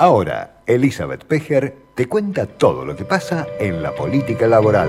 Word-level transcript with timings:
Ahora, 0.00 0.62
Elizabeth 0.64 1.24
Pejer 1.24 1.74
te 1.96 2.06
cuenta 2.06 2.46
todo 2.46 2.84
lo 2.84 2.94
que 2.94 3.04
pasa 3.04 3.48
en 3.58 3.82
la 3.82 3.92
política 3.92 4.46
laboral. 4.46 4.88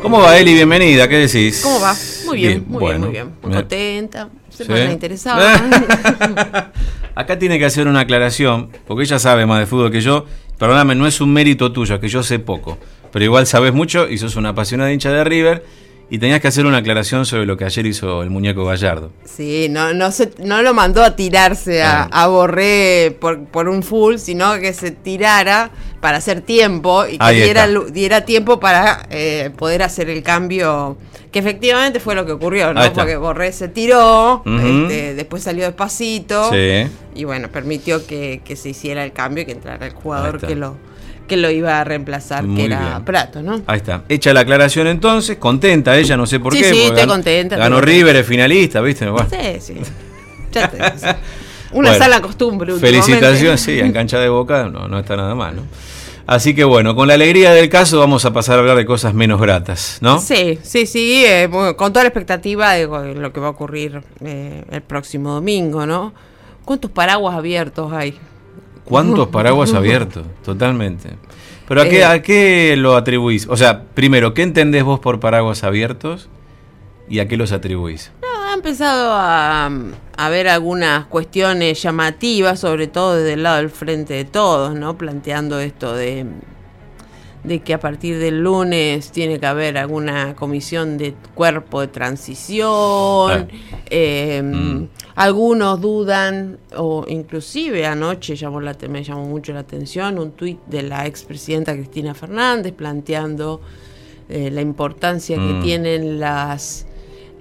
¿Cómo 0.00 0.20
va, 0.20 0.38
Eli? 0.38 0.54
Bienvenida, 0.54 1.08
¿qué 1.08 1.16
decís? 1.16 1.60
¿Cómo 1.60 1.80
va? 1.80 1.92
Muy 2.24 2.36
bien, 2.36 2.64
muy 2.68 2.84
bien, 2.84 3.00
muy 3.00 3.10
bien. 3.10 3.32
Muy 3.42 3.52
contenta, 3.52 4.28
se 4.48 4.64
me 4.66 4.92
interesaba. 4.92 5.42
Acá 7.16 7.36
tiene 7.36 7.58
que 7.58 7.64
hacer 7.64 7.88
una 7.88 8.00
aclaración, 8.00 8.70
porque 8.86 9.02
ella 9.02 9.18
sabe 9.18 9.44
más 9.44 9.58
de 9.58 9.66
fútbol 9.66 9.90
que 9.90 10.00
yo. 10.00 10.24
Perdóname, 10.56 10.94
no 10.94 11.08
es 11.08 11.20
un 11.20 11.32
mérito 11.32 11.72
tuyo, 11.72 11.96
es 11.96 12.00
que 12.00 12.08
yo 12.08 12.22
sé 12.22 12.38
poco. 12.38 12.78
Pero 13.10 13.24
igual 13.24 13.48
sabes 13.48 13.74
mucho 13.74 14.08
y 14.08 14.18
sos 14.18 14.36
una 14.36 14.50
apasionada 14.50 14.92
hincha 14.92 15.10
de 15.10 15.24
River 15.24 15.64
y 16.10 16.18
tenías 16.18 16.40
que 16.40 16.48
hacer 16.48 16.66
una 16.66 16.78
aclaración 16.78 17.24
sobre 17.24 17.46
lo 17.46 17.56
que 17.56 17.64
ayer 17.64 17.86
hizo 17.86 18.24
el 18.24 18.30
muñeco 18.30 18.64
Gallardo. 18.64 19.12
Sí, 19.24 19.68
no, 19.70 19.94
no, 19.94 20.10
se, 20.10 20.32
no 20.38 20.60
lo 20.60 20.74
mandó 20.74 21.04
a 21.04 21.14
tirarse 21.14 21.84
a, 21.84 22.02
a 22.02 22.26
Borré 22.26 23.16
por, 23.20 23.44
por, 23.44 23.68
un 23.68 23.84
full, 23.84 24.16
sino 24.16 24.58
que 24.58 24.72
se 24.72 24.90
tirara 24.90 25.70
para 26.00 26.18
hacer 26.18 26.40
tiempo 26.40 27.06
y 27.06 27.16
que 27.16 27.32
diera, 27.32 27.68
diera, 27.92 28.24
tiempo 28.24 28.58
para 28.58 29.06
eh, 29.10 29.50
poder 29.56 29.84
hacer 29.84 30.10
el 30.10 30.24
cambio, 30.24 30.98
que 31.30 31.38
efectivamente 31.38 32.00
fue 32.00 32.16
lo 32.16 32.26
que 32.26 32.32
ocurrió, 32.32 32.74
¿no? 32.74 32.92
Porque 32.92 33.16
Borré 33.16 33.52
se 33.52 33.68
tiró, 33.68 34.42
este, 34.44 35.14
después 35.14 35.44
salió 35.44 35.64
despacito 35.64 36.50
y 37.14 37.22
bueno, 37.22 37.52
permitió 37.52 38.04
que, 38.04 38.40
que, 38.44 38.56
se 38.56 38.70
hiciera 38.70 39.04
el 39.04 39.12
cambio 39.12 39.42
y 39.44 39.46
que 39.46 39.52
entrara 39.52 39.86
el 39.86 39.92
jugador 39.92 40.40
que 40.40 40.56
lo 40.56 40.76
que 41.26 41.36
lo 41.36 41.50
iba 41.50 41.80
a 41.80 41.84
reemplazar, 41.84 42.44
que 42.44 42.64
era 42.64 43.02
Prato, 43.04 43.42
¿no? 43.42 43.62
Ahí 43.66 43.78
está. 43.78 44.02
Hecha 44.08 44.32
la 44.32 44.40
aclaración 44.40 44.86
entonces, 44.88 45.36
contenta 45.38 45.96
ella, 45.96 46.16
no 46.16 46.26
sé 46.26 46.40
por 46.40 46.52
qué. 46.52 46.64
Sí, 46.64 46.82
estoy 46.82 47.06
contenta. 47.06 47.56
Ganó 47.56 47.80
River, 47.80 48.16
es 48.16 48.26
finalista, 48.26 48.80
¿viste? 48.80 49.06
Sí, 49.30 49.60
sí. 49.60 49.74
Ya 50.52 50.68
te 50.68 50.78
Una 51.72 51.94
sala 51.94 52.20
costumbre. 52.20 52.74
Felicitaciones, 52.74 53.60
sí, 53.60 53.78
en 53.78 53.92
cancha 53.92 54.18
de 54.18 54.28
boca 54.28 54.68
no, 54.68 54.88
no 54.88 54.98
está 54.98 55.16
nada 55.16 55.34
mal, 55.34 55.56
¿no? 55.56 55.62
Así 56.26 56.54
que 56.54 56.62
bueno, 56.62 56.94
con 56.94 57.08
la 57.08 57.14
alegría 57.14 57.52
del 57.52 57.68
caso 57.68 57.98
vamos 57.98 58.24
a 58.24 58.32
pasar 58.32 58.56
a 58.56 58.60
hablar 58.60 58.76
de 58.76 58.86
cosas 58.86 59.14
menos 59.14 59.40
gratas, 59.40 59.98
¿no? 60.00 60.20
Sí, 60.20 60.60
sí, 60.62 60.86
sí, 60.86 61.24
eh, 61.26 61.50
con 61.76 61.92
toda 61.92 62.04
la 62.04 62.08
expectativa 62.08 62.72
de 62.74 62.86
lo 62.86 63.32
que 63.32 63.40
va 63.40 63.48
a 63.48 63.50
ocurrir 63.50 64.00
eh, 64.24 64.64
el 64.70 64.82
próximo 64.82 65.32
domingo, 65.32 65.86
¿no? 65.86 66.12
¿Cuántos 66.64 66.90
paraguas 66.92 67.34
abiertos 67.34 67.92
hay? 67.92 68.16
¿Cuántos 68.90 69.28
paraguas 69.32 69.72
abiertos? 69.72 70.26
Totalmente. 70.44 71.10
Pero 71.66 71.82
¿a 71.82 71.84
qué, 71.88 72.00
eh. 72.00 72.04
¿a 72.04 72.20
qué 72.20 72.74
lo 72.76 72.96
atribuís? 72.96 73.46
O 73.48 73.56
sea, 73.56 73.84
primero, 73.94 74.34
¿qué 74.34 74.42
entendés 74.42 74.84
vos 74.84 75.00
por 75.00 75.20
paraguas 75.20 75.64
abiertos 75.64 76.28
y 77.08 77.20
a 77.20 77.28
qué 77.28 77.36
los 77.38 77.52
atribuís? 77.52 78.12
No, 78.20 78.50
ha 78.50 78.52
empezado 78.52 79.12
a, 79.12 79.70
a 80.16 80.28
ver 80.28 80.48
algunas 80.48 81.06
cuestiones 81.06 81.80
llamativas, 81.80 82.60
sobre 82.60 82.88
todo 82.88 83.16
desde 83.16 83.34
el 83.34 83.44
lado 83.44 83.58
del 83.58 83.70
frente 83.70 84.14
de 84.14 84.24
todos, 84.24 84.74
¿no? 84.74 84.98
Planteando 84.98 85.60
esto 85.60 85.94
de 85.94 86.26
de 87.44 87.60
que 87.60 87.74
a 87.74 87.80
partir 87.80 88.18
del 88.18 88.42
lunes 88.42 89.12
tiene 89.12 89.38
que 89.38 89.46
haber 89.46 89.78
alguna 89.78 90.34
comisión 90.34 90.98
de 90.98 91.14
cuerpo 91.34 91.80
de 91.80 91.88
transición. 91.88 93.48
Eh, 93.88 94.42
mm. 94.42 94.88
Algunos 95.14 95.80
dudan, 95.80 96.58
o 96.76 97.04
inclusive 97.08 97.86
anoche 97.86 98.36
llamó 98.36 98.60
la, 98.60 98.76
me 98.88 99.02
llamó 99.02 99.24
mucho 99.24 99.52
la 99.52 99.60
atención 99.60 100.18
un 100.18 100.32
tuit 100.32 100.58
de 100.66 100.82
la 100.82 101.06
expresidenta 101.06 101.74
Cristina 101.74 102.14
Fernández 102.14 102.72
planteando 102.72 103.60
eh, 104.28 104.50
la 104.50 104.60
importancia 104.60 105.36
que 105.36 105.54
mm. 105.54 105.62
tienen 105.62 106.20
las 106.20 106.86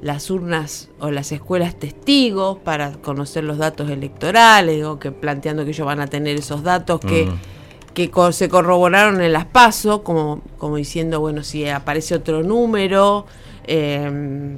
las 0.02 0.32
urnas 0.32 0.88
o 1.02 1.12
las 1.12 1.34
escuelas 1.34 1.76
testigos 1.78 2.58
para 2.60 2.94
conocer 2.94 3.44
los 3.44 3.58
datos 3.58 3.90
electorales 3.90 4.86
o 4.86 4.98
que 4.98 5.12
planteando 5.12 5.66
que 5.66 5.72
ellos 5.72 5.86
van 5.86 6.00
a 6.00 6.08
tener 6.08 6.38
esos 6.38 6.64
datos 6.64 7.02
que 7.02 7.26
mm 7.26 7.60
que 7.94 8.12
se 8.32 8.50
corroboraron 8.50 9.22
en 9.22 9.34
las 9.34 9.46
PASO, 9.46 10.04
como, 10.04 10.42
como 10.58 10.78
diciendo, 10.78 11.20
bueno, 11.20 11.44
si 11.44 11.68
aparece 11.68 12.16
otro 12.16 12.44
número 12.44 13.26
em, 13.68 14.58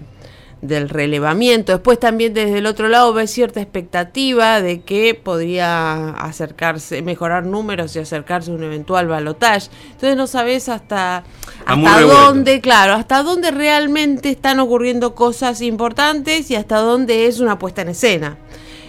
del 0.61 0.89
relevamiento. 0.89 1.71
Después 1.71 1.99
también 1.99 2.33
desde 2.33 2.59
el 2.59 2.65
otro 2.65 2.87
lado 2.87 3.13
ve 3.13 3.27
cierta 3.27 3.61
expectativa 3.61 4.61
de 4.61 4.81
que 4.81 5.15
podría 5.15 6.09
acercarse, 6.11 7.01
mejorar 7.01 7.45
números 7.45 7.95
y 7.95 7.99
acercarse 7.99 8.51
a 8.51 8.53
un 8.53 8.63
eventual 8.63 9.07
balotaje. 9.07 9.69
Entonces 9.85 10.15
no 10.15 10.27
sabes 10.27 10.69
hasta, 10.69 11.23
hasta 11.65 12.01
dónde, 12.01 12.61
claro, 12.61 12.93
hasta 12.93 13.23
dónde 13.23 13.51
realmente 13.51 14.29
están 14.29 14.59
ocurriendo 14.59 15.15
cosas 15.15 15.61
importantes 15.61 16.51
y 16.51 16.55
hasta 16.55 16.77
dónde 16.77 17.25
es 17.25 17.39
una 17.39 17.57
puesta 17.57 17.81
en 17.81 17.89
escena. 17.89 18.37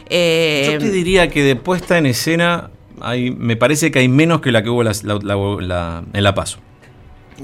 Yo 0.05 0.79
te 0.79 0.91
diría 0.91 1.29
que 1.29 1.43
de 1.43 1.57
puesta 1.57 1.97
en 1.97 2.07
escena 2.07 2.71
me 3.17 3.57
parece 3.57 3.91
que 3.91 4.01
hay 4.01 4.09
menos 4.09 4.41
que 4.41 4.53
la 4.53 4.63
que 4.63 4.69
hubo 4.69 4.83
en 4.83 6.23
La 6.23 6.35
Paso. 6.35 6.59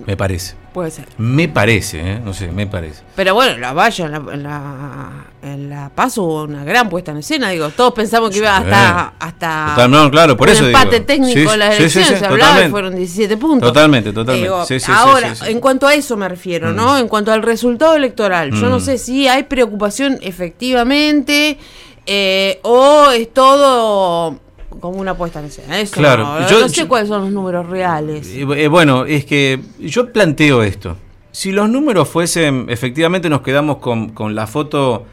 Me 0.06 0.16
parece. 0.16 0.54
Puede 0.72 0.91
ser. 0.91 1.06
Me 1.19 1.48
parece, 1.48 2.00
¿eh? 2.00 2.20
no 2.22 2.32
sé, 2.32 2.48
me 2.53 2.66
parece. 2.66 3.03
Pero 3.16 3.34
bueno, 3.34 3.59
la 3.59 3.72
valla 3.72 4.06
en 4.06 4.12
la, 4.42 5.25
en 5.42 5.70
la, 5.70 5.91
Paso 5.94 6.22
hubo 6.22 6.42
una 6.44 6.64
gran 6.64 6.88
puesta 6.88 7.10
en 7.10 7.19
escena. 7.19 7.50
Digo, 7.50 7.70
todos 7.70 7.92
pensamos 7.94 8.31
que 8.31 8.38
iba 8.38 8.56
hasta. 8.56 9.14
hasta 9.19 9.88
no, 9.88 10.10
claro, 10.10 10.36
por 10.36 10.48
eso. 10.48 10.66
empate 10.66 11.00
técnico 11.00 11.53
en 11.53 11.59
la 11.59 11.75
elección 11.75 12.04
se 12.04 12.25
hablaba 12.25 12.64
y 12.64 12.70
fueron 12.70 12.94
17 12.94 13.36
puntos. 13.36 13.69
Totalmente, 13.69 14.12
totalmente. 14.12 14.81
ahora, 14.88 15.34
en 15.47 15.60
cuanto 15.60 15.86
a 15.86 15.94
eso 15.94 16.16
me 16.16 16.28
refiero, 16.28 16.72
¿no? 16.72 16.94
Mm. 16.94 16.98
En 16.98 17.09
cuanto 17.09 17.32
al 17.32 17.42
resultado 17.42 17.97
electoral, 17.97 18.53
yo 18.53 18.69
no 18.69 18.78
mm. 18.78 18.82
sé 18.82 18.98
si 18.98 19.26
hay 19.26 19.44
preocupación 19.44 20.19
efectivamente 20.20 21.59
eh, 22.06 22.60
o 22.62 23.10
es 23.10 23.32
todo 23.34 24.41
como 24.81 24.99
una 24.99 25.12
apuesta 25.12 25.41
en 25.41 25.47
escena. 25.47 25.81
Eso 25.81 25.94
claro, 25.94 26.25
no, 26.25 26.49
yo, 26.49 26.61
no 26.61 26.69
sé 26.69 26.87
cuáles 26.87 27.09
son 27.09 27.22
los 27.22 27.33
números 27.33 27.69
reales. 27.69 28.28
Eh, 28.28 28.47
eh, 28.56 28.69
bueno, 28.69 29.05
es 29.05 29.25
que 29.25 29.61
yo 29.78 30.12
planteo 30.12 30.62
esto. 30.62 30.97
Si 31.31 31.53
los 31.53 31.69
números 31.69 32.09
fuesen, 32.09 32.66
efectivamente 32.69 33.28
nos 33.28 33.43
quedamos 33.43 33.78
con, 33.78 34.11
con 34.11 34.34
la 34.34 34.47
foto 34.47 35.06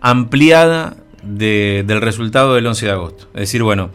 ampliada 0.00 0.96
de, 1.22 1.84
del 1.86 2.00
resultado 2.00 2.54
del 2.54 2.66
11 2.66 2.86
de 2.86 2.92
agosto. 2.92 3.28
Es 3.34 3.40
decir, 3.40 3.62
bueno, 3.62 3.90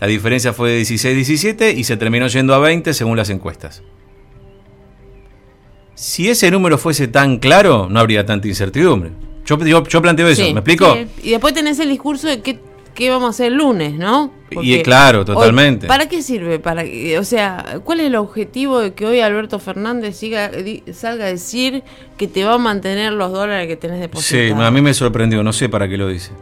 la 0.00 0.06
diferencia 0.06 0.52
fue 0.52 0.70
de 0.70 0.82
16-17 0.82 1.76
y 1.76 1.84
se 1.84 1.96
terminó 1.96 2.26
yendo 2.28 2.54
a 2.54 2.58
20 2.58 2.94
según 2.94 3.16
las 3.16 3.30
encuestas. 3.30 3.82
Si 5.94 6.28
ese 6.28 6.50
número 6.50 6.78
fuese 6.78 7.08
tan 7.08 7.38
claro, 7.38 7.88
no 7.90 7.98
habría 7.98 8.24
tanta 8.24 8.46
incertidumbre. 8.46 9.10
Yo, 9.44 9.58
yo, 9.64 10.02
planteo 10.02 10.28
eso, 10.28 10.42
¿me 10.42 10.50
explico? 10.50 10.96
Y 11.22 11.30
después 11.30 11.54
tenés 11.54 11.78
el 11.80 11.88
discurso 11.88 12.28
de 12.28 12.40
que 12.40 12.60
qué 12.98 13.10
vamos 13.10 13.28
a 13.28 13.30
hacer 13.30 13.52
el 13.52 13.58
lunes, 13.58 13.94
¿no? 13.94 14.32
y 14.50 14.82
claro, 14.82 15.24
totalmente. 15.24 15.86
¿Para 15.86 16.08
qué 16.08 16.20
sirve? 16.20 16.58
Para, 16.58 16.82
o 17.20 17.22
sea, 17.22 17.78
¿cuál 17.84 18.00
es 18.00 18.06
el 18.06 18.16
objetivo 18.16 18.80
de 18.80 18.92
que 18.92 19.06
hoy 19.06 19.20
Alberto 19.20 19.60
Fernández 19.60 20.16
siga, 20.16 20.50
salga 20.92 21.26
a 21.26 21.28
decir 21.28 21.84
que 22.16 22.26
te 22.26 22.44
va 22.44 22.54
a 22.54 22.58
mantener 22.58 23.12
los 23.12 23.30
dólares 23.30 23.68
que 23.68 23.76
tenés 23.76 24.00
depositados? 24.00 24.58
Sí, 24.58 24.64
a 24.64 24.70
mí 24.72 24.80
me 24.80 24.92
sorprendió, 24.94 25.44
no 25.44 25.52
sé 25.52 25.68
para 25.68 25.88
qué 25.88 25.96
lo 25.96 26.08
dice. 26.08 26.32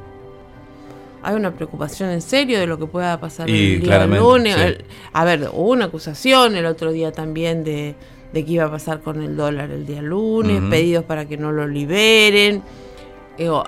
Hay 1.23 1.35
una 1.35 1.53
preocupación 1.53 2.09
en 2.09 2.23
serio 2.23 2.59
de 2.59 2.67
lo 2.67 2.79
que 2.79 2.87
pueda 2.87 3.21
pasar 3.21 3.51
el 3.51 3.83
día 3.83 4.07
lunes. 4.07 4.79
a 5.13 5.25
ver, 5.27 5.51
hubo 5.53 5.73
una 5.73 5.87
acusación 5.87 6.57
el 6.57 6.65
otro 6.65 6.91
día 6.91 7.13
también 7.13 7.65
de, 7.65 7.97
de 8.33 8.45
qué 8.47 8.53
iba 8.53 8.65
a 8.65 8.71
pasar 8.71 9.01
con 9.01 9.23
el 9.23 9.37
dólar 9.37 9.71
el 9.73 9.85
día 9.85 10.01
lunes, 10.01 10.63
pedidos 10.71 11.05
para 11.05 11.27
que 11.27 11.37
no 11.37 11.53
lo 11.53 11.69
liberen 11.69 12.63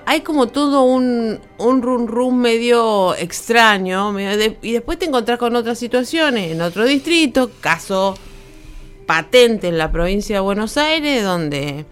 hay 0.06 0.20
como 0.22 0.48
todo 0.48 0.82
un, 0.82 1.40
un 1.58 1.82
run 1.82 2.08
run 2.08 2.38
medio 2.38 3.14
extraño, 3.14 4.18
y 4.62 4.72
después 4.72 4.98
te 4.98 5.06
encontrás 5.06 5.38
con 5.38 5.54
otras 5.56 5.78
situaciones 5.78 6.52
en 6.52 6.62
otro 6.62 6.84
distrito, 6.84 7.50
caso 7.60 8.14
patente 9.06 9.68
en 9.68 9.78
la 9.78 9.90
provincia 9.90 10.36
de 10.36 10.40
Buenos 10.40 10.76
Aires, 10.76 11.24
donde 11.24 11.86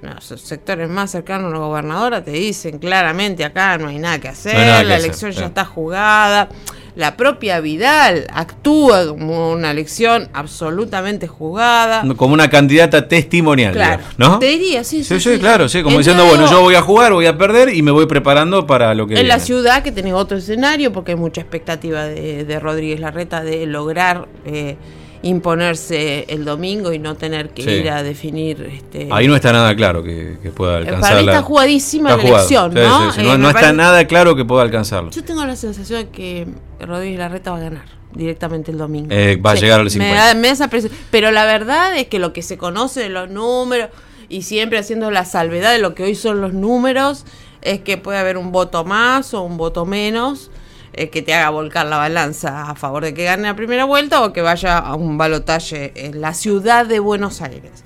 los 0.00 0.24
sectores 0.24 0.88
más 0.88 1.12
cercanos 1.12 1.52
a 1.52 1.54
la 1.54 1.58
gobernadora 1.60 2.24
te 2.24 2.32
dicen 2.32 2.78
claramente 2.78 3.44
acá 3.44 3.78
no 3.78 3.88
hay 3.88 3.98
nada 3.98 4.18
que 4.18 4.28
hacer, 4.28 4.84
la 4.84 4.96
elección 4.96 5.30
ya 5.30 5.46
está 5.46 5.64
jugada 5.64 6.48
la 6.94 7.16
propia 7.16 7.60
Vidal 7.60 8.26
actúa 8.32 9.08
como 9.08 9.52
una 9.52 9.70
elección 9.70 10.28
absolutamente 10.32 11.26
jugada. 11.26 12.04
Como 12.16 12.34
una 12.34 12.50
candidata 12.50 13.08
testimonial, 13.08 13.72
claro, 13.72 14.02
¿no? 14.18 14.38
Te 14.38 14.46
diría, 14.46 14.84
sí, 14.84 15.02
sí. 15.02 15.18
Sí, 15.18 15.38
claro, 15.38 15.68
sí, 15.68 15.82
como 15.82 15.98
diciendo, 15.98 16.26
bueno, 16.26 16.50
yo 16.50 16.60
voy 16.60 16.74
a 16.74 16.82
jugar, 16.82 17.12
voy 17.12 17.26
a 17.26 17.38
perder 17.38 17.74
y 17.74 17.82
me 17.82 17.90
voy 17.90 18.06
preparando 18.06 18.66
para 18.66 18.94
lo 18.94 19.06
que. 19.06 19.18
En 19.18 19.28
la 19.28 19.38
ciudad, 19.38 19.82
que 19.82 19.92
tiene 19.92 20.12
otro 20.12 20.36
escenario, 20.36 20.92
porque 20.92 21.12
hay 21.12 21.18
mucha 21.18 21.40
expectativa 21.40 22.04
de, 22.04 22.44
de 22.44 22.60
Rodríguez 22.60 23.00
Larreta 23.00 23.42
de 23.42 23.66
lograr. 23.66 24.28
Eh, 24.44 24.76
imponerse 25.22 26.26
el 26.28 26.44
domingo 26.44 26.92
y 26.92 26.98
no 26.98 27.14
tener 27.16 27.50
que 27.50 27.80
ir 27.80 27.90
a 27.90 28.02
definir. 28.02 28.62
Este, 28.62 29.08
Ahí 29.10 29.28
no 29.28 29.36
está 29.36 29.52
nada 29.52 29.74
claro 29.74 30.02
que, 30.02 30.36
pueda 30.54 30.78
alcanzarlo. 30.78 31.00
Para 31.00 31.22
mí 31.22 31.28
está 31.28 31.42
jugadísima 31.42 32.16
la 32.16 32.22
elección, 32.22 32.74
¿no? 32.74 33.12
no, 33.16 33.38
no 33.38 33.48
está 33.48 33.72
nada 33.72 34.06
claro 34.06 34.34
que 34.36 34.44
pueda 34.44 34.62
alcanzarlo. 34.62 35.10
Yo 35.10 35.24
tengo 35.24 35.44
la 35.44 35.56
sensación 35.56 36.04
de 36.04 36.08
que 36.10 36.46
Rodríguez 36.80 37.18
Larreta 37.18 37.52
va 37.52 37.58
a 37.58 37.60
ganar 37.60 37.84
directamente 38.14 38.70
el 38.70 38.78
domingo. 38.78 39.08
Eh, 39.10 39.36
va 39.36 39.52
a 39.52 39.54
llegar 39.54 39.80
al 39.80 39.90
50. 39.90 40.34
Me 40.34 40.54
da, 40.54 40.70
Pero 41.10 41.30
la 41.30 41.44
verdad 41.44 41.96
es 41.96 42.08
que 42.08 42.18
lo 42.18 42.32
que 42.32 42.42
se 42.42 42.58
conoce 42.58 43.00
de 43.00 43.08
los 43.08 43.30
números 43.30 43.90
y 44.28 44.42
siempre 44.42 44.78
haciendo 44.78 45.10
la 45.10 45.24
salvedad 45.24 45.72
de 45.72 45.78
lo 45.78 45.94
que 45.94 46.04
hoy 46.04 46.14
son 46.14 46.40
los 46.40 46.52
números 46.52 47.24
es 47.62 47.80
que 47.80 47.96
puede 47.96 48.18
haber 48.18 48.36
un 48.36 48.50
voto 48.50 48.84
más 48.84 49.34
o 49.34 49.42
un 49.42 49.56
voto 49.56 49.86
menos 49.86 50.50
eh, 50.94 51.08
que 51.08 51.22
te 51.22 51.32
haga 51.32 51.48
volcar 51.48 51.86
la 51.86 51.96
balanza 51.96 52.68
a 52.68 52.74
favor 52.74 53.02
de 53.02 53.14
que 53.14 53.24
gane 53.24 53.44
la 53.44 53.56
primera 53.56 53.86
vuelta 53.86 54.22
o 54.22 54.34
que 54.34 54.42
vaya 54.42 54.76
a 54.76 54.94
un 54.94 55.16
balotaje 55.16 55.92
en 55.94 56.20
la 56.20 56.34
ciudad 56.34 56.84
de 56.84 56.98
Buenos 56.98 57.40
Aires. 57.40 57.82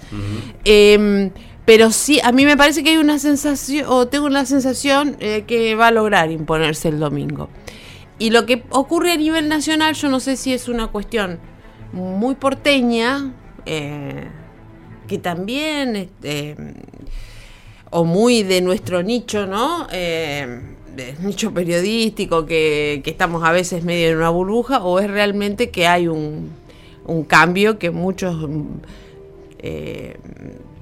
Em, 0.64 1.31
pero 1.64 1.93
sí, 1.93 2.19
a 2.25 2.32
mí 2.32 2.44
me 2.44 2.56
parece 2.56 2.82
que 2.82 2.91
hay 2.91 2.97
una 2.97 3.20
sensación, 3.20 3.87
o 3.88 4.08
tengo 4.08 4.26
una 4.26 4.44
sensación 4.44 5.17
eh, 5.20 5.44
que 5.47 5.76
va 5.76 5.88
a 5.88 5.91
lograr 5.93 6.32
imponerse 6.32 6.88
el 6.88 6.99
domingo. 6.99 7.49
Y 8.19 8.31
lo 8.31 8.44
que 8.44 8.64
ocurre 8.70 9.12
a 9.12 9.17
nivel 9.17 9.49
nacional, 9.49 9.94
yo 9.94 10.09
no 10.09 10.19
sé 10.19 10.37
si 10.37 10.52
es 10.52 10.69
una 10.69 10.88
cuestión 10.88 11.38
muy 11.93 12.35
porteña, 12.35 13.35
eh, 13.67 14.26
que 15.06 15.19
también, 15.19 15.94
este, 15.94 16.56
o 17.91 18.05
muy 18.05 18.43
de 18.43 18.62
nuestro 18.62 19.05
nicho, 19.05 19.47
¿no? 19.47 19.87
Nicho 21.21 21.53
periodístico, 21.53 22.47
que, 22.47 23.01
que, 23.05 23.11
estamos 23.11 23.45
a 23.45 23.53
veces 23.53 23.85
medio 23.85 24.09
en 24.09 24.17
una 24.17 24.31
burbuja, 24.31 24.83
o 24.85 24.99
es 24.99 25.11
realmente 25.11 25.71
que 25.71 25.87
hay 25.87 26.09
un, 26.09 26.51
un 27.05 27.25
cambio 27.25 27.79
que 27.79 27.91
muchos, 27.91 28.49
eh, 29.59 30.17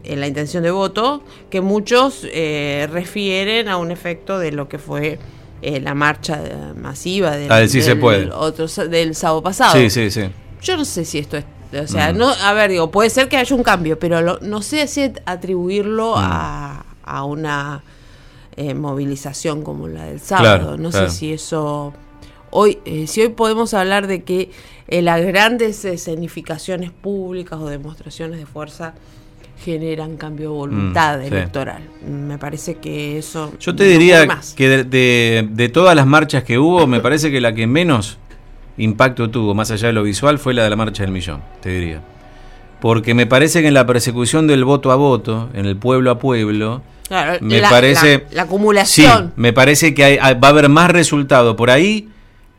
en 0.04 0.20
la 0.20 0.26
intención 0.26 0.62
de 0.62 0.70
voto, 0.70 1.22
que 1.50 1.60
muchos 1.60 2.26
eh, 2.32 2.88
refieren 2.90 3.68
a 3.68 3.76
un 3.76 3.90
efecto 3.90 4.38
de 4.38 4.52
lo 4.52 4.68
que 4.68 4.78
fue 4.78 5.18
eh, 5.62 5.80
la 5.80 5.94
marcha 5.94 6.40
masiva 6.76 7.36
del, 7.36 7.50
ah, 7.50 7.58
del, 7.58 7.68
se 7.70 7.96
puede. 7.96 8.30
Otro, 8.30 8.66
del 8.88 9.14
sábado 9.14 9.42
pasado. 9.42 9.72
Sí, 9.72 9.90
sí, 9.90 10.10
sí. 10.10 10.22
Yo 10.62 10.76
no 10.76 10.84
sé 10.84 11.04
si 11.04 11.18
esto 11.18 11.36
es 11.36 11.44
o 11.82 11.86
sea, 11.86 12.12
mm. 12.12 12.18
no, 12.18 12.28
a 12.28 12.52
ver, 12.52 12.70
digo, 12.70 12.90
puede 12.90 13.10
ser 13.10 13.28
que 13.28 13.36
haya 13.36 13.54
un 13.54 13.62
cambio, 13.62 13.98
pero 13.98 14.20
lo, 14.20 14.38
no 14.40 14.62
sé 14.62 14.86
si 14.86 15.12
atribuirlo 15.24 16.12
mm. 16.12 16.18
a, 16.18 16.84
a, 17.02 17.24
una 17.24 17.82
eh, 18.56 18.74
movilización 18.74 19.62
como 19.62 19.88
la 19.88 20.04
del 20.06 20.20
sábado. 20.20 20.58
Claro, 20.58 20.76
no 20.76 20.90
claro. 20.90 21.10
sé 21.10 21.16
si 21.16 21.32
eso. 21.32 21.92
Hoy, 22.50 22.78
eh, 22.84 23.06
si 23.08 23.20
hoy 23.22 23.28
podemos 23.30 23.74
hablar 23.74 24.06
de 24.06 24.22
que 24.22 24.50
eh, 24.88 25.02
las 25.02 25.20
grandes 25.24 25.84
escenificaciones 25.84 26.90
públicas 26.90 27.58
o 27.60 27.66
demostraciones 27.66 28.38
de 28.38 28.46
fuerza 28.46 28.94
generan 29.64 30.16
cambio 30.16 30.50
de 30.50 30.56
voluntad 30.56 31.18
Mm, 31.18 31.22
sí. 31.22 31.26
electoral. 31.28 31.82
Me 32.08 32.38
parece 32.38 32.76
que 32.76 33.18
eso. 33.18 33.52
Yo 33.58 33.74
te 33.74 33.84
no 33.84 33.90
diría 33.90 34.26
más. 34.26 34.52
que 34.52 34.68
de, 34.68 34.84
de- 34.84 35.48
de 35.50 35.68
todas 35.68 35.96
las 35.96 36.06
marchas 36.06 36.44
que 36.44 36.58
hubo, 36.58 36.86
me 36.86 37.00
parece 37.00 37.30
que 37.30 37.40
la 37.40 37.54
que 37.54 37.66
menos 37.66 38.18
impacto 38.76 39.30
tuvo, 39.30 39.54
más 39.54 39.70
allá 39.70 39.88
de 39.88 39.92
lo 39.94 40.02
visual, 40.02 40.38
fue 40.38 40.52
la 40.54 40.64
de 40.64 40.70
la 40.70 40.76
marcha 40.76 41.02
del 41.02 41.12
millón, 41.12 41.40
te 41.60 41.70
diría. 41.70 42.02
Porque 42.80 43.14
me 43.14 43.26
parece 43.26 43.62
que 43.62 43.68
en 43.68 43.74
la 43.74 43.86
persecución 43.86 44.46
del 44.46 44.64
voto 44.64 44.92
a 44.92 44.96
voto, 44.96 45.48
en 45.54 45.64
el 45.66 45.76
pueblo 45.76 46.10
a 46.10 46.18
pueblo, 46.18 46.82
Claro, 47.08 47.38
me 47.40 47.60
la, 47.60 47.68
parece- 47.70 48.18
la- 48.18 48.24
la 48.24 48.28
sí, 48.30 48.38
acumulación. 48.38 49.32
me 49.36 49.52
parece 49.52 49.92
que 49.94 50.04
hay- 50.04 50.16
va 50.38 50.48
a 50.48 50.50
haber 50.50 50.68
más 50.68 50.90
resultado 50.90 51.54
por 51.56 51.70
ahí 51.70 52.08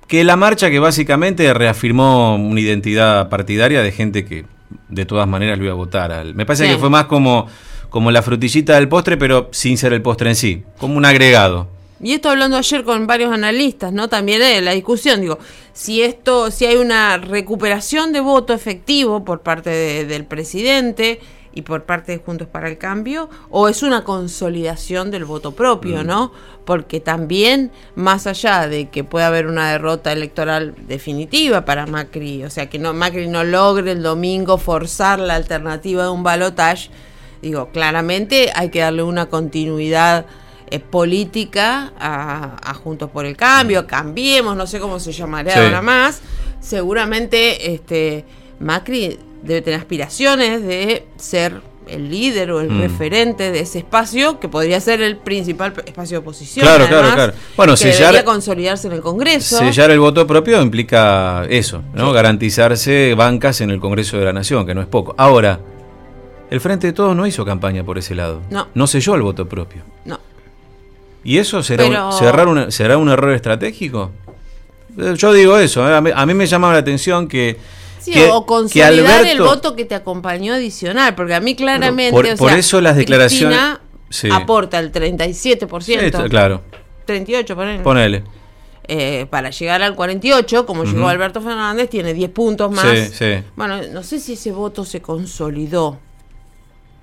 que 0.07 0.23
la 0.23 0.35
marcha 0.35 0.69
que 0.69 0.77
básicamente 0.79 1.51
reafirmó 1.53 2.35
una 2.35 2.59
identidad 2.59 3.27
partidaria 3.29 3.81
de 3.81 3.91
gente 3.91 4.23
que 4.25 4.45
de 4.89 5.05
todas 5.05 5.27
maneras 5.27 5.57
lo 5.57 5.63
iba 5.65 5.73
a 5.73 5.77
votar. 5.77 6.25
Me 6.35 6.45
parece 6.45 6.67
que 6.67 6.77
fue 6.77 6.89
más 6.91 7.05
como, 7.05 7.47
como 7.89 8.11
la 8.11 8.21
frutillita 8.21 8.75
del 8.75 8.87
postre, 8.87 9.17
pero 9.17 9.49
sin 9.51 9.77
ser 9.77 9.93
el 9.93 10.01
postre 10.03 10.29
en 10.29 10.35
sí, 10.35 10.63
como 10.77 10.95
un 10.97 11.05
agregado. 11.05 11.67
Y 11.99 12.11
esto 12.11 12.29
hablando 12.29 12.57
ayer 12.57 12.83
con 12.83 13.07
varios 13.07 13.31
analistas, 13.31 13.93
¿no? 13.93 14.09
También 14.09 14.41
la 14.63 14.71
discusión, 14.73 15.21
digo, 15.21 15.39
si 15.73 16.01
esto, 16.03 16.51
si 16.51 16.65
hay 16.65 16.75
una 16.75 17.17
recuperación 17.17 18.11
de 18.11 18.19
voto 18.19 18.53
efectivo 18.53 19.23
por 19.25 19.41
parte 19.41 19.69
de- 19.71 20.05
del 20.05 20.25
presidente 20.25 21.19
y 21.55 21.61
por 21.63 21.83
parte 21.85 22.11
de 22.11 22.17
Juntos 22.19 22.47
para 22.47 22.67
el 22.67 22.77
Cambio, 22.77 23.29
o 23.49 23.67
es 23.69 23.81
una 23.81 24.03
consolidación 24.03 25.09
del 25.09 25.25
voto 25.25 25.53
propio, 25.53 26.03
¿no? 26.03 26.31
Porque 26.65 26.99
también, 26.99 27.71
más 27.95 28.27
allá 28.27 28.67
de 28.67 28.89
que 28.89 29.03
pueda 29.03 29.27
haber 29.27 29.47
una 29.47 29.71
derrota 29.71 30.11
electoral 30.11 30.75
definitiva 30.87 31.63
para 31.65 31.87
Macri, 31.87 32.43
o 32.43 32.49
sea, 32.49 32.69
que 32.69 32.77
no, 32.77 32.93
Macri 32.93 33.27
no 33.27 33.43
logre 33.43 33.93
el 33.93 34.03
domingo 34.03 34.57
forzar 34.57 35.19
la 35.19 35.35
alternativa 35.35 36.03
de 36.03 36.09
un 36.09 36.23
balotage, 36.23 36.89
digo, 37.41 37.69
claramente 37.69 38.51
hay 38.53 38.69
que 38.69 38.79
darle 38.79 39.03
una 39.03 39.27
continuidad 39.27 40.25
eh, 40.71 40.79
política 40.79 41.93
a, 41.97 42.57
a 42.69 42.73
Juntos 42.73 43.09
por 43.11 43.25
el 43.25 43.37
Cambio, 43.37 43.87
cambiemos, 43.87 44.57
no 44.57 44.67
sé 44.67 44.79
cómo 44.79 44.99
se 44.99 45.13
llamará 45.13 45.53
Sí. 45.53 45.59
ahora 45.59 45.81
más. 45.81 46.21
Seguramente 46.59 47.73
este 47.73 48.25
Macri 48.59 49.19
debe 49.45 49.61
tener 49.61 49.79
aspiraciones 49.79 50.61
de 50.63 51.05
ser 51.17 51.61
el 51.87 52.09
líder 52.09 52.49
o 52.51 52.61
el 52.61 52.71
Mm. 52.71 52.81
referente 52.81 53.51
de 53.51 53.59
ese 53.59 53.77
espacio, 53.77 54.39
que 54.39 54.49
podría 54.49 54.79
ser 54.81 55.01
el 55.01 55.17
principal 55.17 55.71
espacio 55.85 56.15
de 56.15 56.21
oposición. 56.21 56.65
Claro, 56.65 56.85
claro, 56.87 57.07
además, 57.07 57.15
claro. 57.15 57.33
Bueno, 57.55 57.73
que 57.73 57.79
sellar- 57.79 57.99
debería 58.07 58.25
consolidarse 58.25 58.87
en 58.87 58.93
el 58.93 59.01
Congreso. 59.01 59.59
Sellar 59.59 59.91
el 59.91 59.99
voto 59.99 60.25
propio 60.25 60.59
implica 60.63 61.45
eso, 61.47 61.83
¿no? 61.93 62.11
Garantizarse 62.11 63.13
bancas 63.15 63.61
en 63.61 63.69
el 63.69 63.79
Congreso 63.79 64.17
de 64.17 64.25
la 64.25 64.33
Nación, 64.33 64.65
que 64.65 64.73
no 64.73 64.81
es 64.81 64.87
poco. 64.87 65.13
Ahora, 65.17 65.59
el 66.49 66.59
Frente 66.59 66.87
de 66.87 66.93
Todos 66.93 67.15
no 67.15 67.27
hizo 67.27 67.45
campaña 67.45 67.83
por 67.83 67.99
ese 67.99 68.15
lado. 68.15 68.41
No. 68.49 68.67
No 68.73 68.87
selló 68.87 69.13
el 69.13 69.21
voto 69.21 69.47
propio. 69.47 69.83
No. 70.05 70.19
¿Y 71.23 71.37
eso 71.37 71.61
será, 71.61 71.83
un- 71.85 71.89
Pero- 71.91 72.11
cerrar 72.13 72.47
un, 72.47 72.71
será 72.71 72.97
un 72.97 73.09
error 73.09 73.31
estratégico? 73.33 74.09
Eh, 74.97 75.13
Yo 75.17 75.33
digo 75.33 75.57
eso, 75.59 75.87
¿eh? 75.87 75.95
a, 75.95 76.01
mí, 76.01 76.09
a 76.13 76.25
mí 76.25 76.33
me 76.33 76.47
llama 76.47 76.71
la 76.73 76.79
atención 76.79 77.27
que... 77.27 77.57
Sí, 78.05 78.11
que- 78.13 78.29
o 78.29 78.45
consolidar 78.45 78.93
el 78.93 79.27
Alberto- 79.29 79.45
voto 79.45 79.75
que 79.75 79.85
te 79.85 79.95
acompañó 79.95 80.53
adicional, 80.53 81.15
porque 81.15 81.33
a 81.33 81.39
mí 81.39 81.55
claramente, 81.55 82.11
por- 82.11 82.25
o 82.27 82.35
por 82.37 82.49
sea, 82.51 82.59
eso 82.59 82.79
las 82.81 82.95
declaraciones- 82.95 83.59
Sí. 84.09 84.29
aporta 84.31 84.77
el 84.79 84.91
37%, 84.91 86.21
Sí, 86.23 86.29
claro, 86.29 86.61
38 87.05 87.55
ponele, 87.55 87.79
ponele. 87.83 88.23
eh, 88.87 89.25
para 89.31 89.49
llegar 89.49 89.81
al 89.81 89.95
48, 89.95 90.67
como 90.67 90.83
llegó 90.83 90.99
Ujú. 90.99 91.07
Alberto 91.07 91.41
Fernández, 91.41 91.89
tiene 91.89 92.13
10 92.13 92.29
puntos 92.29 92.71
más. 92.71 92.85
Sí, 92.85 93.07
sí. 93.11 93.43
Bueno, 93.55 93.79
no 93.91 94.03
sé 94.03 94.19
si 94.19 94.33
ese 94.33 94.51
voto 94.51 94.85
se 94.85 95.01
consolidó, 95.01 95.97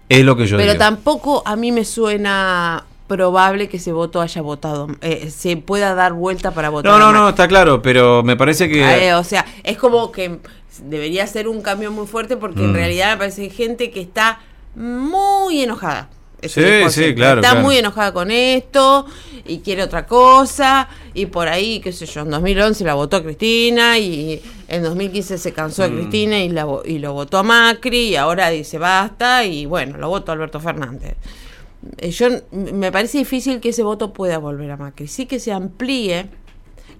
Es 0.08 0.24
lo 0.24 0.36
que 0.36 0.46
yo 0.46 0.56
pero 0.56 0.72
digo. 0.74 0.84
tampoco 0.84 1.42
a 1.44 1.56
mí 1.56 1.72
me 1.72 1.84
suena 1.84 2.84
probable 3.06 3.68
que 3.68 3.76
ese 3.76 3.92
voto 3.92 4.20
haya 4.20 4.40
votado, 4.42 4.88
eh, 5.00 5.30
se 5.30 5.56
pueda 5.56 5.94
dar 5.94 6.12
vuelta 6.12 6.52
para 6.52 6.68
votar. 6.70 6.90
No, 6.90 6.96
a 6.96 7.00
no, 7.00 7.12
no, 7.12 7.28
está 7.28 7.46
claro, 7.48 7.82
pero 7.82 8.22
me 8.22 8.36
parece 8.36 8.68
que... 8.68 8.82
Eh, 9.08 9.14
o 9.14 9.24
sea, 9.24 9.44
es 9.64 9.76
como 9.76 10.10
que 10.12 10.38
debería 10.84 11.26
ser 11.26 11.48
un 11.48 11.60
cambio 11.62 11.90
muy 11.90 12.06
fuerte 12.06 12.36
porque 12.36 12.60
en 12.64 12.72
Mm. 12.72 12.74
realidad 12.74 13.10
me 13.12 13.16
parece 13.18 13.50
gente 13.50 13.90
que 13.90 14.00
está 14.00 14.40
muy 14.74 15.62
enojada. 15.62 16.08
Sí, 16.42 16.60
10%. 16.60 16.90
sí, 16.90 17.14
claro, 17.14 17.40
Está 17.40 17.52
claro. 17.52 17.64
muy 17.64 17.76
enojada 17.76 18.12
con 18.12 18.32
esto 18.32 19.06
y 19.46 19.58
quiere 19.60 19.84
otra 19.84 20.06
cosa 20.06 20.88
y 21.14 21.26
por 21.26 21.46
ahí, 21.46 21.78
qué 21.78 21.92
sé 21.92 22.04
yo, 22.06 22.22
en 22.22 22.30
2011 22.30 22.82
la 22.84 22.94
votó 22.94 23.22
Cristina 23.22 23.96
y 23.98 24.42
en 24.66 24.82
2015 24.82 25.38
se 25.38 25.52
cansó 25.52 25.82
de 25.82 25.90
Mm. 25.90 25.96
Cristina 25.98 26.38
y, 26.40 26.48
la, 26.48 26.66
y 26.84 26.98
lo 26.98 27.12
votó 27.12 27.38
a 27.38 27.44
Macri 27.44 28.08
y 28.08 28.16
ahora 28.16 28.50
dice 28.50 28.78
basta 28.78 29.44
y 29.44 29.66
bueno, 29.66 29.98
lo 29.98 30.08
votó 30.08 30.32
a 30.32 30.34
Alberto 30.34 30.58
Fernández. 30.58 31.14
Eh, 31.98 32.10
Yo 32.10 32.28
me 32.52 32.92
parece 32.92 33.18
difícil 33.18 33.60
que 33.60 33.70
ese 33.70 33.82
voto 33.82 34.12
pueda 34.12 34.38
volver 34.38 34.70
a 34.70 34.76
Macri. 34.76 35.08
Sí 35.08 35.26
que 35.26 35.40
se 35.40 35.52
amplíe 35.52 36.26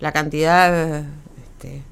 la 0.00 0.12
cantidad 0.12 1.04
este, 1.44 1.82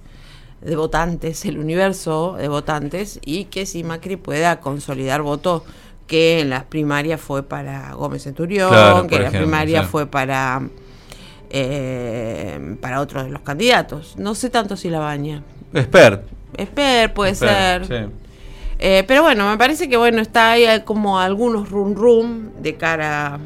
de 0.61 0.77
votantes, 0.77 1.45
el 1.45 1.59
universo 1.59 2.37
de 2.39 2.49
votantes, 2.49 3.21
y 3.25 3.45
que 3.45 3.67
si 3.67 3.85
Macri 3.85 4.17
pueda 4.17 4.61
consolidar 4.61 5.23
votos 5.23 5.63
que 6.07 6.41
en 6.41 6.51
las 6.51 6.65
primarias 6.65 7.21
fue 7.21 7.45
para 7.45 7.95
Gómez 7.95 8.25
Centurión, 8.25 8.71
Claro, 8.71 9.07
que 9.07 9.17
en 9.17 9.23
las 9.23 9.33
primarias 9.33 9.85
sí. 9.85 9.91
fue 9.91 10.07
para 10.07 10.61
eh, 11.51 12.77
para 12.81 13.01
otros 13.01 13.25
de 13.25 13.31
los 13.31 13.43
candidatos. 13.43 14.15
No 14.17 14.35
sé 14.35 14.51
tanto 14.51 14.77
si 14.77 14.89
la 14.91 14.99
baña. 15.01 15.43
Expert. 15.73 16.25
Esper 16.57 17.13
puede 17.15 17.35
ser. 17.35 17.87
Sí. 17.87 17.95
Eh, 18.83 19.05
pero 19.07 19.23
bueno, 19.23 19.49
me 19.51 19.59
parece 19.59 19.89
que 19.91 19.97
bueno, 19.99 20.23
está 20.23 20.53
ahí 20.53 20.65
hay 20.65 20.81
como 20.83 21.21
algunos 21.21 21.69
rum 21.69 21.95
rum 21.95 22.49
de 22.63 22.77
cara 22.77 23.39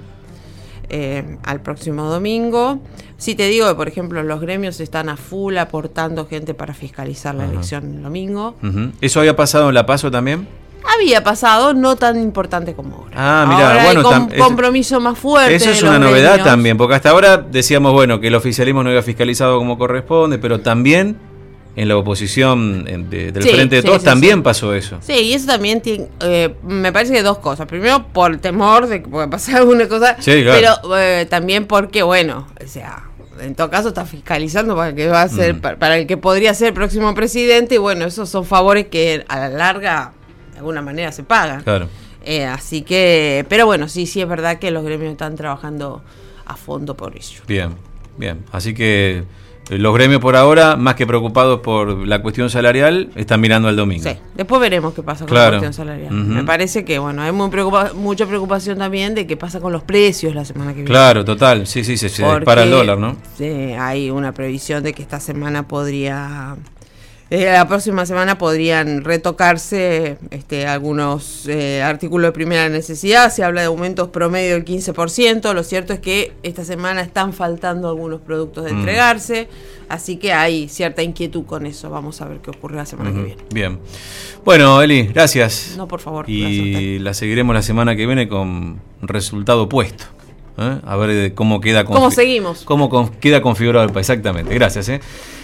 eh, 0.89 1.39
al 1.43 1.61
próximo 1.61 2.05
domingo. 2.05 2.79
Si 3.17 3.35
te 3.35 3.49
digo 3.49 3.67
que, 3.69 3.75
por 3.75 3.89
ejemplo, 3.89 4.23
los 4.23 4.41
gremios 4.41 4.79
están 4.81 5.09
a 5.09 5.17
full 5.17 5.57
aportando 5.57 6.27
gente 6.27 6.55
para 6.55 6.75
fiscalizar 6.75 7.35
la 7.35 7.47
elección 7.47 7.97
el 7.97 8.03
domingo. 8.03 8.55
¿Eso 9.01 9.21
había 9.21 9.35
pasado 9.35 9.69
en 9.71 9.75
La 9.75 9.87
Paso 9.87 10.11
también? 10.11 10.47
Había 10.97 11.25
pasado, 11.25 11.73
no 11.73 11.97
tan 11.97 12.21
importante 12.21 12.75
como 12.75 12.97
ahora. 12.97 13.15
Ah, 13.17 13.43
ahora 13.45 13.85
bueno, 13.85 14.01
hay 14.01 14.05
com- 14.05 14.29
compromiso 14.39 15.01
más 15.01 15.19
fuerte. 15.19 15.55
Eso 15.55 15.71
es 15.71 15.83
una 15.83 15.99
novedad 15.99 16.35
gremios. 16.35 16.47
también, 16.47 16.77
porque 16.77 16.95
hasta 16.97 17.11
ahora 17.11 17.39
decíamos, 17.39 17.93
bueno, 17.95 18.21
que 18.21 18.29
el 18.29 18.35
oficialismo 18.35 18.83
no 18.85 18.91
había 18.91 19.03
fiscalizado 19.03 19.59
como 19.59 19.79
corresponde, 19.79 20.39
pero 20.39 20.61
también 20.61 21.17
en 21.77 21.89
la 21.89 21.97
oposición 21.97 22.85
de- 23.11 23.33
del 23.33 23.43
Sí, 23.43 23.49
Frente 23.51 23.77
de 23.77 23.83
sí, 23.83 23.87
Todos 23.89 24.03
sí, 24.03 24.05
también 24.07 24.43
pasó 24.43 24.73
eso. 24.75 24.99
Sí, 25.01 25.13
y 25.15 25.33
eso 25.35 25.47
también 25.47 25.81
tiene, 25.81 26.07
eh, 26.21 26.55
me 26.63 26.93
parece 26.93 27.13
que 27.13 27.23
dos 27.23 27.39
cosas. 27.39 27.67
Primero, 27.67 28.07
por 28.13 28.37
temor 28.39 28.87
de 28.87 29.03
que 29.03 29.09
pueda 29.09 29.29
pasar 29.29 29.57
alguna 29.59 29.89
cosa, 29.89 30.17
Sí, 30.21 30.43
claro. 30.43 30.79
pero 30.83 30.97
eh, 30.99 31.27
también 31.29 31.67
porque, 31.67 32.03
bueno, 32.03 32.47
o 32.65 32.69
sea, 32.69 33.05
en 33.41 33.55
todo 33.57 33.69
caso 33.71 33.89
está 33.89 34.05
fiscalizando 34.07 34.77
para 34.77 34.95
que 34.95 35.09
va 35.09 35.23
a 35.23 35.29
ser, 35.29 35.55
Mm. 35.55 35.61
pa- 35.61 35.77
para 35.77 35.99
el 35.99 36.07
que 36.07 36.17
podría 36.17 36.55
ser 36.55 36.69
el 36.69 36.75
próximo 36.75 37.13
presidente, 37.15 37.75
y 37.75 37.79
bueno, 37.79 38.05
esos 38.07 38.29
son 38.29 38.45
favores 38.45 38.87
que 38.87 39.25
a 39.29 39.39
la 39.41 39.49
larga, 39.49 40.13
de 40.53 40.59
alguna 40.59 40.81
manera, 40.83 41.11
se 41.11 41.25
pagan. 41.25 41.63
Claro. 41.65 41.89
Eh, 42.25 42.45
así 42.47 42.83
que, 42.83 43.45
pero 43.49 43.67
bueno, 43.67 43.89
sí, 43.89 44.07
sí 44.07 44.21
es 44.23 44.29
verdad 44.29 44.59
que 44.61 44.71
los 44.71 44.85
gremios 44.85 45.11
están 45.11 45.35
trabajando 45.35 46.03
a 46.47 46.57
fondo 46.57 46.97
por 46.97 47.17
ello. 47.17 47.43
Bien, 47.49 47.75
bien. 48.17 48.45
Así 48.53 48.73
que 48.73 49.25
los 49.71 49.95
gremios 49.95 50.21
por 50.21 50.37
ahora, 50.37 50.77
más 50.77 50.95
que 50.95 51.07
preocupados 51.07 51.61
por 51.61 52.07
la 52.07 52.21
cuestión 52.21 52.51
salarial, 52.51 53.09
están 53.15 53.41
mirando 53.41 53.69
al 53.69 53.77
domingo. 53.77 54.05
Sí, 54.05 54.17
después 54.35 54.61
veremos 54.61 54.93
qué 54.95 55.03
pasa 55.03 55.21
con 55.21 55.29
Claro. 55.29 55.53
la 55.53 55.59
cuestión 55.59 55.73
salarial. 55.73 56.13
Me 56.13 56.45
parece 56.45 56.85
que, 56.85 56.99
bueno, 56.99 57.23
hay 57.23 57.33
muy 57.33 57.49
preocupa- 57.51 57.93
mucha 57.95 58.27
preocupación 58.27 58.79
también 58.79 59.15
de 59.15 59.27
qué 59.27 59.37
pasa 59.37 59.61
con 59.61 59.73
los 59.73 59.83
precios 59.83 60.35
la 60.35 60.45
semana 60.45 60.71
que 60.73 60.77
viene. 60.83 60.91
Claro, 60.91 61.25
total, 61.25 61.67
sí, 61.67 61.83
sí, 61.85 61.97
se, 61.97 62.09
se 62.09 62.25
dispara 62.25 62.65
el 62.65 62.71
dólar, 62.71 62.99
¿no? 62.99 63.17
sí, 63.39 63.45
hay 63.45 64.11
una 64.11 64.33
previsión 64.33 64.83
de 64.83 64.93
que 64.93 65.03
esta 65.03 65.19
semana 65.21 65.67
podría. 65.67 66.57
Eh, 67.31 67.47
la 67.53 67.67
próxima 67.67 68.05
semana 68.07 68.37
podrían 68.39 69.03
retocarse 69.03 70.19
este, 70.31 70.67
algunos 70.67 71.47
eh, 71.49 71.83
artículos 71.83 72.29
de 72.29 72.33
primera 72.33 72.69
necesidad. 72.69 73.33
Se 73.33 73.43
habla 73.43 73.63
de 73.63 73.67
aumentos 73.69 74.09
promedio 74.09 74.55
del 74.55 74.65
15%. 74.65 75.53
Lo 75.55 75.63
cierto 75.63 75.93
es 75.93 76.01
que 76.01 76.33
esta 76.43 76.65
semana 76.65 77.01
están 77.01 77.33
faltando 77.33 77.89
algunos 77.89 78.21
productos 78.21 78.65
de 78.65 78.73
Mm. 78.73 78.79
entregarse. 78.79 79.49
Así 79.89 80.17
que 80.17 80.33
hay 80.33 80.69
cierta 80.69 81.03
inquietud 81.03 81.45
con 81.45 81.67
eso. 81.67 81.91
Vamos 81.91 82.21
a 82.21 82.27
ver 82.27 82.39
qué 82.39 82.51
ocurre 82.51 82.77
la 82.77 82.87
semana 82.87 83.11
que 83.13 83.23
viene. 83.23 83.43
Bien. 83.53 83.79
Bueno, 84.45 84.81
Eli, 84.83 85.05
gracias. 85.07 85.75
No, 85.77 85.89
por 85.89 86.01
favor. 86.01 86.29
Y 86.29 86.99
la 87.01 87.15
seguiremos 87.15 87.55
la 87.55 87.63
semana 87.63 87.97
que 87.97 88.07
viene 88.07 88.29
con 88.29 88.81
resultado 89.03 89.65
opuesto. 89.65 90.05
¿eh? 90.59 90.79
A 90.87 90.97
ver 90.97 91.35
cómo 91.35 91.61
queda 91.61 91.85
¿Cómo 91.85 92.11
seguimos? 92.11 92.63
Cómo 92.65 92.89
con- 92.89 93.09
queda 93.11 93.43
configurado 93.43 93.85
el 93.87 93.93
país. 93.93 94.09
Exactamente. 94.09 94.55
Gracias. 94.55 94.89
¿eh? 94.89 95.01